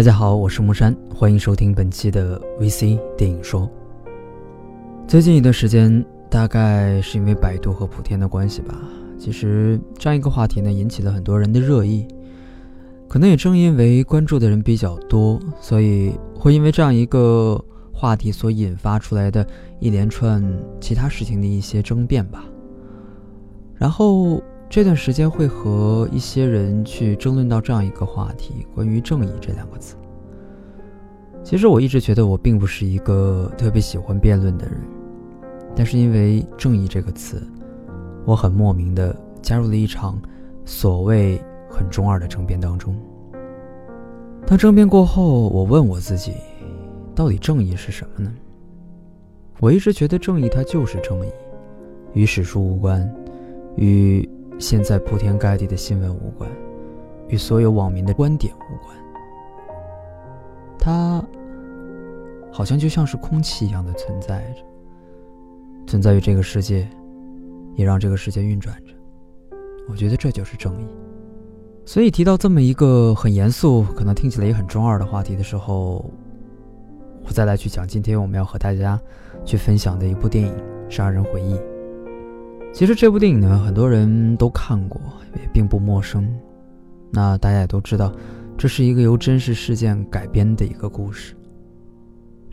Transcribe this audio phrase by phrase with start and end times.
[0.00, 3.70] 大家好，我是木山，欢迎收听本期的 VC 电影说。
[5.06, 8.74] 最近一段时间，大概是因为百度和莆田的关系吧，
[9.18, 12.08] 其实这样一个话题呢，引起了很多人的热议。
[13.10, 17.62] 可能也正因为关注的人比较多，所以会因为这样一个
[17.92, 19.46] 话题所引发出来的
[19.80, 20.42] 一连串
[20.80, 22.42] 其他事情的一些争辩吧。
[23.74, 24.42] 然后。
[24.70, 29.96] 这段时间会和一些人去争论到这样一个话题，关于“正义”这两个字。
[31.42, 34.80] 其实我一直觉得我并不是一个特别喜欢辩论的人，
[35.74, 37.42] 但是因为“正义”这个词，
[38.24, 40.22] 我很莫名的加入了一场
[40.64, 42.94] 所谓很中二的争辩当中。
[44.46, 46.34] 当争辩过后，我问我自己，
[47.12, 48.32] 到底正义是什么呢？
[49.58, 51.30] 我一直觉得正义它就是正义，
[52.12, 53.12] 与史书无关，
[53.74, 54.30] 与。
[54.60, 56.48] 现在铺天盖地的新闻无关，
[57.28, 58.96] 与所有网民的观点无关。
[60.78, 61.24] 它
[62.52, 64.62] 好像就像是空气一样的存在着，
[65.86, 66.86] 存在于这个世界，
[67.74, 68.92] 也让这个世界运转着。
[69.88, 70.86] 我觉得这就是正义。
[71.86, 76.04] 所以提到这么一个很严肃，可能听起来也很中二的话题的时候，
[77.24, 79.00] 我再来去讲今天我们要和大家
[79.44, 80.52] 去分享的一部电影
[80.90, 81.54] 《杀人回忆》。
[82.72, 85.00] 其实这部电影呢，很多人都看过，
[85.34, 86.26] 也并不陌生。
[87.10, 88.12] 那大家也都知道，
[88.56, 91.34] 这是一个由真实事件改编的一个故事。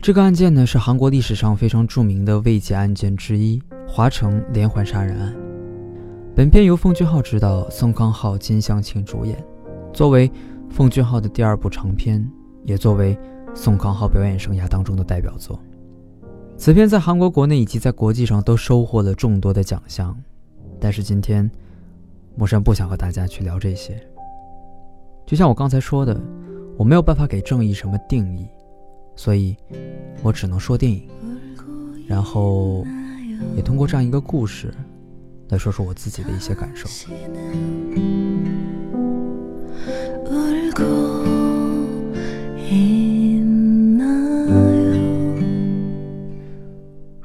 [0.00, 5.34] 这个案件呢，是韩国历史上非常著名的未解案件之一——华城连环杀人案。
[6.34, 9.42] 本片由奉俊昊执导，宋康昊、金相庆主演。
[9.92, 10.30] 作为
[10.68, 12.28] 奉俊昊的第二部长片，
[12.64, 13.18] 也作为
[13.54, 15.58] 宋康昊表演生涯当中的代表作。
[16.58, 20.14] 此片在韩国国内以及在国际上都收获了众多的奖项，
[20.80, 21.48] 但是今天，
[22.34, 23.96] 木山不想和大家去聊这些。
[25.24, 26.20] 就像我刚才说的，
[26.76, 28.48] 我没有办法给正义什么定义，
[29.14, 29.56] 所以，
[30.20, 31.08] 我只能说电影，
[32.08, 32.84] 然后，
[33.54, 34.74] 也通过这样一个故事，
[35.50, 36.88] 来说说我自己的一些感受。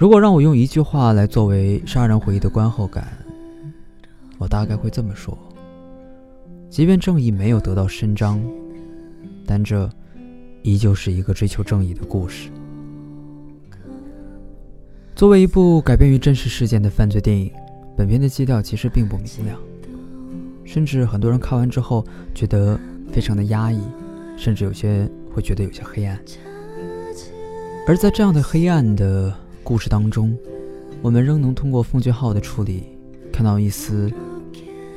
[0.04, 3.08] 如果让我用一句话来作为《杀人回忆》的观后感，
[4.38, 5.38] 我大概会这么说：
[6.70, 8.38] 即便正义没有得到伸张，
[9.46, 9.90] 但这
[10.62, 12.50] 依旧是一个追求正义的故事。
[15.16, 17.50] 作为一部改编于真实事件的犯罪电影，
[17.96, 19.58] 本片的基调其实并不明亮，
[20.66, 22.78] 甚至很多人看完之后觉得
[23.10, 23.80] 非常的压抑，
[24.36, 26.20] 甚至有些会觉得有些黑暗。
[27.88, 29.34] 而在这样的黑暗的。
[29.64, 30.38] 故事当中，
[31.02, 32.84] 我们仍能通过奉俊昊的处理，
[33.32, 34.12] 看到一丝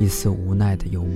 [0.01, 1.15] 一丝无奈的幽默。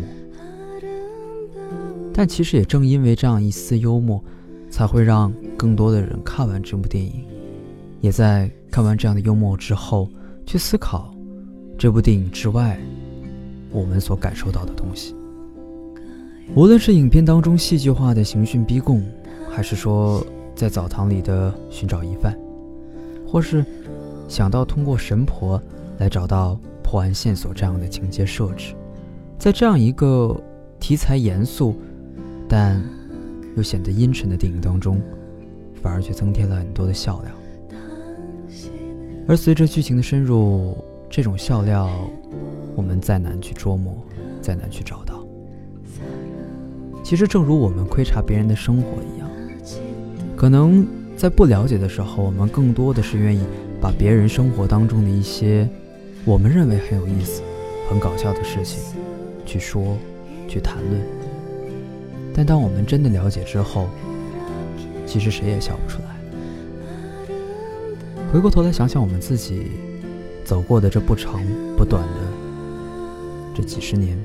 [2.15, 4.23] 但其实也正因为这样一丝幽默，
[4.71, 7.25] 才会让更多的人看完这部电影，
[8.01, 10.09] 也在看完这样的幽默之后，
[10.47, 11.13] 去思考
[11.77, 12.79] 这部电影之外
[13.73, 15.15] 我们所感受到的东西。
[16.55, 19.05] 无论是影片当中戏剧化的刑讯逼供，
[19.51, 20.25] 还是说
[20.55, 22.37] 在澡堂里的寻找疑犯。
[23.31, 23.65] 或是
[24.27, 25.63] 想到通过神婆
[25.99, 28.75] 来找到破案线索这样的情节设置，
[29.39, 30.37] 在这样一个
[30.81, 31.77] 题材严肃
[32.49, 32.83] 但
[33.57, 35.01] 又显得阴沉的电影当中，
[35.81, 37.31] 反而却增添了很多的笑料。
[39.29, 40.77] 而随着剧情的深入，
[41.09, 41.89] 这种笑料
[42.75, 43.97] 我们再难去捉摸，
[44.43, 45.25] 再难去找到。
[47.05, 49.31] 其实，正如我们窥察别人的生活一样，
[50.37, 50.85] 可能。
[51.21, 53.43] 在不了解的时候，我们更多的是愿意
[53.79, 55.69] 把别人生活当中的一些
[56.25, 57.43] 我们认为很有意思、
[57.91, 58.79] 很搞笑的事情
[59.45, 59.99] 去说、
[60.49, 60.99] 去谈论。
[62.35, 63.91] 但当我们真的了解之后，
[65.05, 67.37] 其实谁也笑不出来。
[68.33, 69.73] 回过头来想想我们自己
[70.43, 71.43] 走过的这不长
[71.77, 72.21] 不短的
[73.55, 74.19] 这几十年，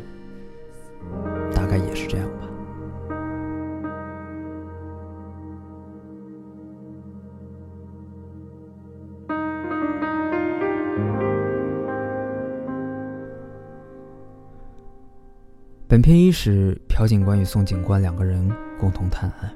[15.96, 19.50] 本片伊始朴警官与宋警官两个人共同探案，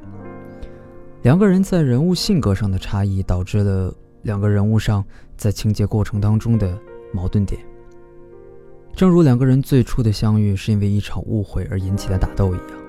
[1.21, 5.03] 两个人在人物性格上的差异导致了两个人物上
[5.35, 6.79] 在情节过程当中的
[7.13, 7.59] 矛盾点。
[8.95, 12.79] 正如两个人最初的相遇是因为一场误会而引起的打斗一样，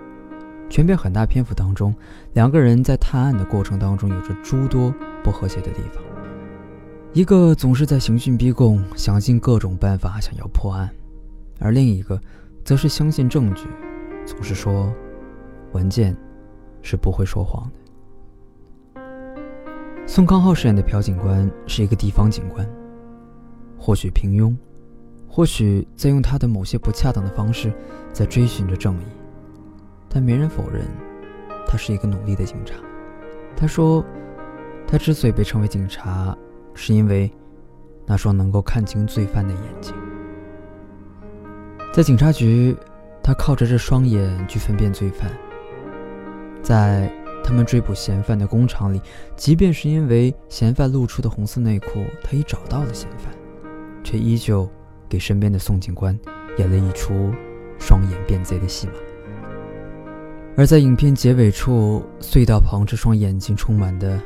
[0.68, 1.92] 全片很大篇幅当中，
[2.34, 4.94] 两个人在探案的过程当中有着诸多
[5.24, 6.00] 不和谐的地方。
[7.12, 10.88] 一个总是在刑讯逼供，想尽各种办法想要破案，
[11.58, 12.20] 而另一个。
[12.70, 13.66] 则是相信证据，
[14.24, 14.94] 总是说
[15.72, 16.16] 文件
[16.82, 17.68] 是不会说谎
[18.94, 19.02] 的。
[20.06, 22.64] 宋康昊饰演的朴警官是一个地方警官，
[23.76, 24.56] 或许平庸，
[25.28, 27.72] 或许在用他的某些不恰当的方式
[28.12, 29.06] 在追寻着正义，
[30.08, 30.84] 但没人否认，
[31.66, 32.76] 他是一个努力的警察。
[33.56, 34.04] 他说，
[34.86, 36.38] 他之所以被称为警察，
[36.72, 37.28] 是因为
[38.06, 39.92] 那双能够看清罪犯的眼睛。
[41.92, 42.76] 在警察局，
[43.20, 45.28] 他靠着这双眼去分辨罪犯。
[46.62, 49.02] 在他们追捕嫌犯的工厂里，
[49.34, 53.34] 即便是因为嫌犯露出的红色内裤，他已找到了嫌犯，
[54.04, 54.70] 却依旧
[55.08, 56.16] 给身边的宋警官
[56.58, 57.32] 演了一出
[57.80, 58.92] 双眼变贼的戏码。
[60.56, 64.20] 而在影片结尾处，隧道旁这双眼睛充满的，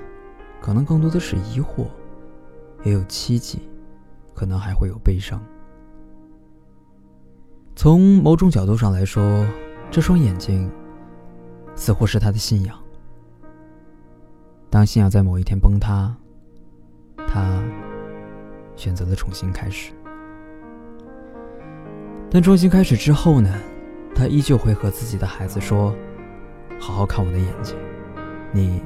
[0.60, 1.86] 可能更多的是疑惑，
[2.82, 3.58] 也有希冀，
[4.34, 5.42] 可能还会有悲伤。
[7.76, 9.44] 从某种角度上来说，
[9.90, 10.70] 这双眼睛
[11.74, 12.78] 似乎是他的信仰。
[14.70, 16.14] 当信仰在某一天崩塌，
[17.28, 17.62] 他
[18.76, 19.92] 选择了重新开始。
[22.30, 23.52] 但重新开始之后呢？
[24.16, 25.92] 他依旧会和自己的孩子说
[26.78, 27.76] ：“好好看我的眼睛，
[28.52, 28.80] 你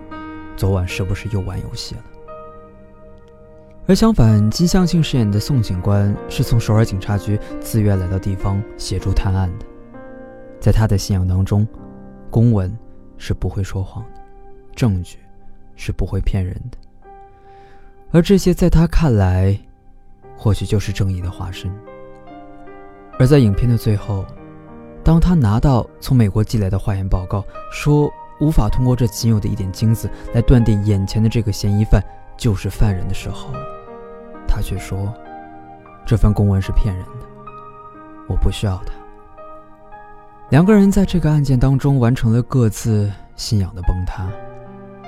[0.57, 2.05] 昨晚是不是又玩游戏了？”
[3.89, 9.65] 而相反，金相庆饰演的宋警官是从首尔警察局自愿来到地方协助探案的。
[10.61, 11.67] 在他的信仰当中，
[12.29, 12.71] 公文
[13.17, 14.21] 是不会说谎的，
[14.77, 15.17] 证据
[15.75, 16.77] 是不会骗人的。
[18.11, 19.59] 而这些在他看来，
[20.37, 21.75] 或许就是正义的化身。
[23.19, 24.23] 而在影片的最后，
[25.03, 27.43] 当他拿到从美国寄来的化验报告，
[27.73, 32.05] 说无法通过这仅有的一点精子来断定眼前的这个嫌疑犯
[32.37, 33.51] 就是犯人的时候，
[34.49, 35.15] 他却说
[36.05, 37.27] ：“这份公文是骗人的，
[38.27, 38.93] 我不需要它。”
[40.51, 44.27] 两个人在这个案件当中完成了各自信仰的崩塌，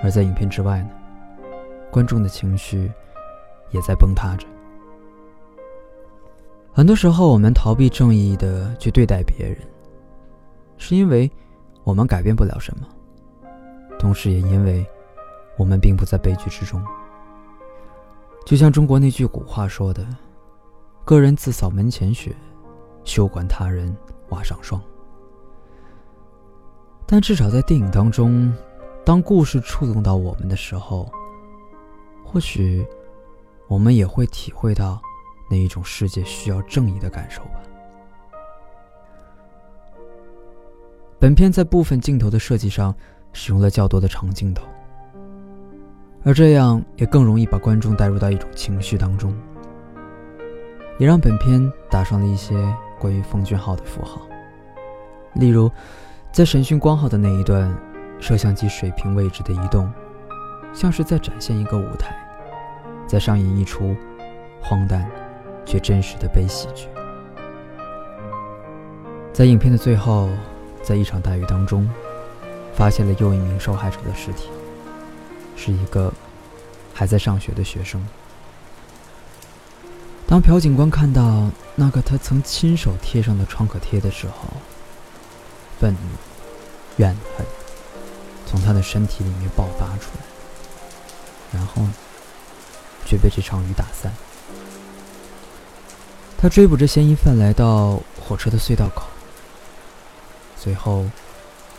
[0.05, 0.91] 而在影片之外呢，
[1.91, 2.93] 观众的情绪
[3.71, 4.47] 也在崩塌着。
[6.73, 9.57] 很多时候，我们逃避正义的去对待别人，
[10.77, 11.29] 是因为
[11.83, 12.87] 我们改变不了什么，
[13.99, 14.87] 同时也因为
[15.57, 16.81] 我们并不在悲剧之中。
[18.51, 20.05] 就像中国那句古话说的
[21.07, 22.35] ：“个人自扫门前雪，
[23.05, 23.97] 休管他人
[24.31, 24.83] 瓦上霜。”
[27.07, 28.53] 但至少在电影当中，
[29.05, 31.09] 当故事触动到我们的时候，
[32.25, 32.85] 或许
[33.69, 35.01] 我们也会体会到
[35.49, 37.63] 那一种世界需要正义的感受吧。
[41.21, 42.93] 本片在部分镜头的设计上
[43.33, 44.67] 使用了较多的长镜头。
[46.23, 49.35] 而这样也更容易把观众带入到一种情绪当中，
[50.99, 52.55] 也让本片打上了一些
[52.99, 54.21] 关于奉俊昊的符号。
[55.35, 55.71] 例如，
[56.31, 57.75] 在审讯光浩的那一段，
[58.21, 59.91] 摄像机水平位置的移动，
[60.75, 62.15] 像是在展现一个舞台，
[63.07, 63.97] 在上演一出
[64.61, 65.11] 荒诞
[65.65, 66.87] 却真实的悲喜剧。
[69.33, 70.29] 在影片的最后，
[70.83, 71.89] 在一场大雨当中，
[72.75, 74.51] 发现了又一名受害者的尸体。
[75.57, 76.13] 是一个
[76.95, 78.05] 还在上学的学生。
[80.27, 84.49] 当朴警官看到那个他曾亲手贴上的创可贴的时候，
[85.81, 85.99] 愤怒、
[86.99, 87.45] 怨恨
[88.47, 91.83] 从他的身体里面爆发出来，然后
[93.05, 94.13] 却被这场雨打散。
[96.39, 99.07] 他追捕着嫌疑犯来到火车的隧道口，
[100.57, 101.05] 随后，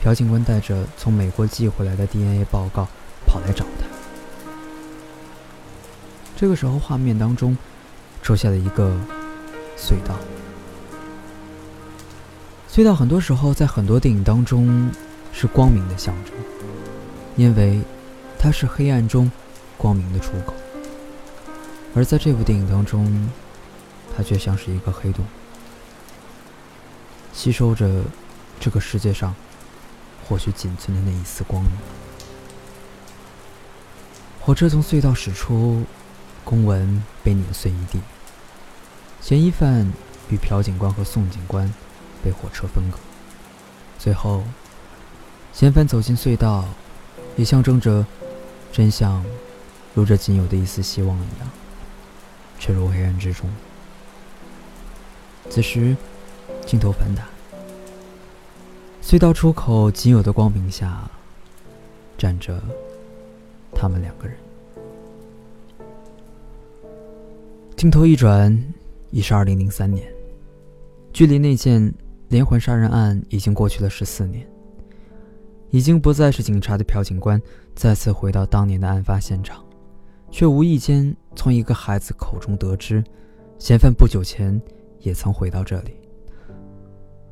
[0.03, 2.87] 朴警官带着从美国寄回来的 DNA 报告。
[3.31, 3.85] 跑来找他。
[6.35, 7.57] 这个时候，画面当中
[8.21, 8.91] 出现了一个
[9.77, 10.15] 隧道。
[12.69, 14.91] 隧道很多时候在很多电影当中
[15.31, 16.33] 是光明的象征，
[17.37, 17.81] 因为
[18.37, 19.31] 它是黑暗中
[19.77, 20.53] 光明的出口。
[21.95, 23.29] 而在这部电影当中，
[24.13, 25.23] 它却像是一个黑洞，
[27.31, 28.03] 吸收着
[28.59, 29.33] 这个世界上
[30.27, 31.71] 或许仅存的那一丝光明。
[34.43, 35.83] 火车从隧道驶出，
[36.43, 38.01] 公文被碾碎一地。
[39.21, 39.93] 嫌疑犯
[40.29, 41.71] 与朴警官和宋警官
[42.23, 42.97] 被火车分隔。
[43.99, 44.43] 最后，
[45.53, 46.65] 嫌犯走进隧道，
[47.35, 48.03] 也象征着
[48.71, 49.23] 真相
[49.93, 51.47] 如这仅有的一丝希望一样，
[52.59, 53.47] 沉入黑暗之中。
[55.51, 55.95] 此时，
[56.65, 57.29] 镜头反打，
[59.03, 61.07] 隧道出口仅有的光明下，
[62.17, 62.59] 站着。
[63.73, 64.37] 他们两个人，
[67.75, 68.57] 镜头一转，
[69.09, 70.07] 已是二零零三年，
[71.11, 71.93] 距离那件
[72.29, 74.45] 连环杀人案已经过去了十四年。
[75.71, 77.41] 已经不再是警察的朴警官
[77.73, 79.63] 再次回到当年的案发现场，
[80.29, 83.01] 却无意间从一个孩子口中得知，
[83.57, 84.61] 嫌犯不久前
[84.99, 85.91] 也曾回到这里。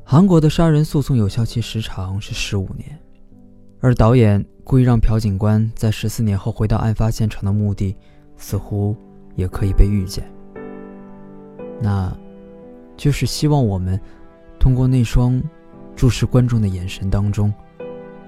[0.02, 2.98] 韩国的杀人诉讼有效期时长是十五年，
[3.82, 7.96] 而导演故意让朴警官在十四年后回到案发现场的目的，
[8.36, 8.94] 似乎
[9.36, 10.22] 也可以被预见。
[11.80, 12.14] 那，
[12.94, 13.98] 就是希望我们
[14.58, 15.42] 通过那双
[15.96, 17.50] 注视观众的眼神当中，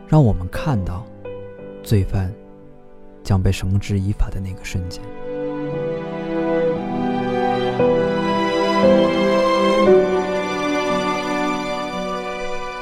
[0.08, 1.04] 让我们看到
[1.82, 2.32] 罪犯
[3.22, 5.02] 将被绳之以法的那个瞬间。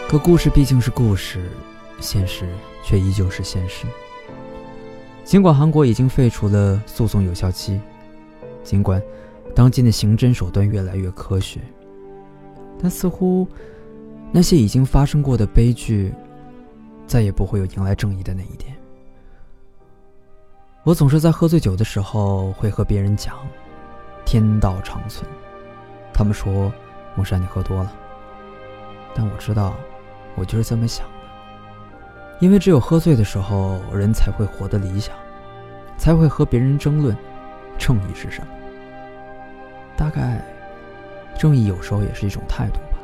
[0.09, 1.41] 可故事毕竟是故事，
[2.00, 2.49] 现实
[2.83, 3.87] 却依旧是现实。
[5.25, 7.80] 尽管韩国已经废除了诉讼有效期，
[8.64, 9.00] 尽管
[9.54, 11.61] 当今的刑侦手段越来越科学，
[12.80, 13.47] 但似乎
[14.33, 16.12] 那些已经发生过的悲剧，
[17.07, 18.76] 再也不会有迎来正义的那一天。
[20.83, 23.37] 我总是在喝醉酒的时候会和别人讲
[24.25, 25.28] “天道长存”，
[26.12, 26.73] 他们说
[27.14, 27.92] ：“木山，你喝多了。”
[29.14, 29.75] 但我知道。
[30.37, 31.04] 我就是这么想，
[32.40, 35.14] 因为只有喝醉的时候，人才会活得理想，
[35.97, 37.16] 才会和别人争论
[37.78, 38.49] 正义是什么。
[39.97, 40.42] 大概，
[41.38, 42.99] 正义有时候也是一种态度吧。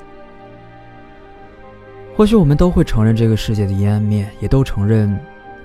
[2.16, 5.18] 或许我们都会承认这个世界的阴暗面，也都承认，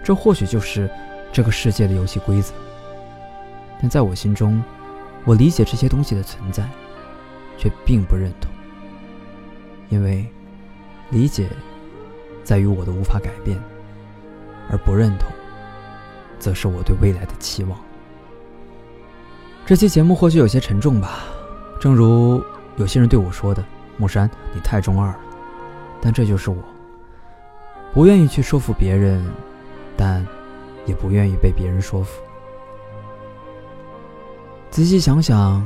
[0.04, 0.90] 这或许就是
[1.32, 2.54] 这个世界的游戏规则。
[3.82, 4.62] 但在我心中，
[5.24, 6.68] 我理解这些东西的存在，
[7.58, 8.52] 却并不认同，
[9.90, 10.26] 因为。
[11.14, 11.50] 理解，
[12.44, 13.58] 在于我的无法改变；
[14.70, 15.30] 而不认同，
[16.40, 17.80] 则是我对未来的期望。
[19.66, 21.20] 这期节目或许有些沉重吧，
[21.80, 22.44] 正如
[22.78, 23.64] 有些人对我说的
[23.98, 25.20] ：“木山，你太中二了。”
[26.02, 26.58] 但这就是我，
[27.94, 29.24] 不愿意去说服别人，
[29.96, 30.26] 但
[30.86, 32.22] 也不愿意被别人说服。
[34.72, 35.66] 仔细想想，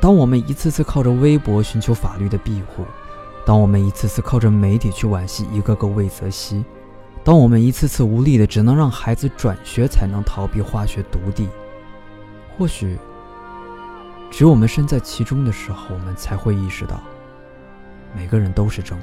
[0.00, 2.84] 当我们一次次靠着微博寻求法律的庇护。
[3.50, 6.64] 当我们一次次靠着媒体去惋惜一个个魏则西，
[7.24, 11.48] 当我们一次次无力的只能让孩子转学才能逃避化学毒地，
[12.56, 12.96] 或许，
[14.30, 17.00] 只有我们身在其中的时候，我们才会意识到，
[18.16, 19.02] 每个人都是正义。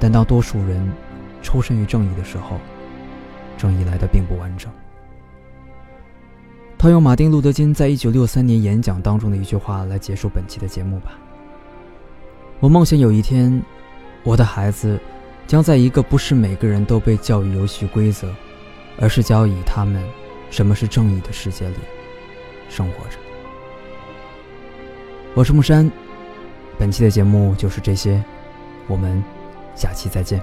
[0.00, 0.90] 但当多数人
[1.42, 2.58] 抽身于正义的时候，
[3.58, 4.72] 正义来的并不完整。
[6.78, 11.18] 套用马丁·路德·金在一九六三年演讲当中的一句话来结束本期的节目吧。
[12.60, 13.62] 我梦想有一天
[14.24, 14.98] 我的孩子
[15.46, 18.34] 将在一个不是每个人都被教育游戏规则
[18.98, 20.02] 而是教以他们
[20.50, 21.76] 什么是正义的世界里
[22.68, 23.16] 生活着。
[25.34, 25.88] 我是木山
[26.76, 28.22] 本期的节目就是这些
[28.88, 29.22] 我们
[29.76, 30.42] 下期再见。